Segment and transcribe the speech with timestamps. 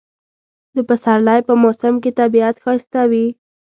[0.75, 3.27] د پسرلی په موسم کې طبیعت ښایسته وي